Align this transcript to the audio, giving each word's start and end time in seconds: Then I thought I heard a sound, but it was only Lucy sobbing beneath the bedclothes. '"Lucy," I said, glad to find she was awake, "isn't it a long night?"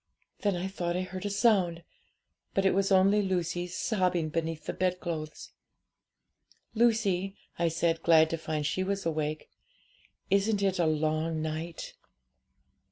Then 0.39 0.55
I 0.55 0.67
thought 0.67 0.97
I 0.97 1.03
heard 1.03 1.27
a 1.27 1.29
sound, 1.29 1.83
but 2.55 2.65
it 2.65 2.73
was 2.73 2.91
only 2.91 3.21
Lucy 3.21 3.67
sobbing 3.67 4.29
beneath 4.29 4.65
the 4.65 4.73
bedclothes. 4.73 5.51
'"Lucy," 6.73 7.37
I 7.59 7.67
said, 7.67 8.01
glad 8.01 8.31
to 8.31 8.37
find 8.39 8.65
she 8.65 8.83
was 8.83 9.05
awake, 9.05 9.47
"isn't 10.31 10.63
it 10.63 10.79
a 10.79 10.87
long 10.87 11.39
night?" 11.43 11.93